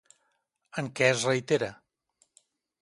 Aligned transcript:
En 0.81 0.89
què 1.01 1.11
es 1.11 1.27
reitera? 1.31 1.71